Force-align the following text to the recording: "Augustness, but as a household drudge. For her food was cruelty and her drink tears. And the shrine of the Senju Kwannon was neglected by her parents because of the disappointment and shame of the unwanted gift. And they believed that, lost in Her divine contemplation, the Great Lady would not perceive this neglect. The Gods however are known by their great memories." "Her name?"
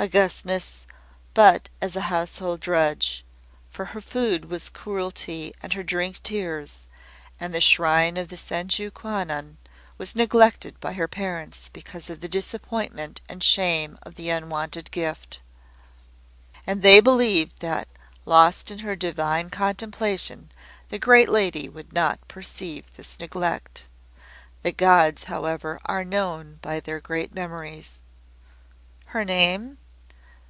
"Augustness, 0.00 0.86
but 1.34 1.68
as 1.82 1.96
a 1.96 2.02
household 2.02 2.60
drudge. 2.60 3.24
For 3.68 3.86
her 3.86 4.00
food 4.00 4.44
was 4.44 4.68
cruelty 4.68 5.52
and 5.60 5.72
her 5.72 5.82
drink 5.82 6.22
tears. 6.22 6.86
And 7.40 7.52
the 7.52 7.60
shrine 7.60 8.16
of 8.16 8.28
the 8.28 8.36
Senju 8.36 8.92
Kwannon 8.94 9.56
was 9.98 10.14
neglected 10.14 10.78
by 10.78 10.92
her 10.92 11.08
parents 11.08 11.68
because 11.72 12.08
of 12.08 12.20
the 12.20 12.28
disappointment 12.28 13.22
and 13.28 13.42
shame 13.42 13.98
of 14.04 14.14
the 14.14 14.30
unwanted 14.30 14.92
gift. 14.92 15.40
And 16.64 16.82
they 16.82 17.00
believed 17.00 17.58
that, 17.58 17.88
lost 18.24 18.70
in 18.70 18.78
Her 18.78 18.94
divine 18.94 19.50
contemplation, 19.50 20.52
the 20.90 21.00
Great 21.00 21.28
Lady 21.28 21.68
would 21.68 21.92
not 21.92 22.28
perceive 22.28 22.84
this 22.94 23.18
neglect. 23.18 23.86
The 24.62 24.70
Gods 24.70 25.24
however 25.24 25.80
are 25.86 26.04
known 26.04 26.60
by 26.62 26.78
their 26.78 27.00
great 27.00 27.34
memories." 27.34 27.98
"Her 29.06 29.24
name?" 29.24 29.78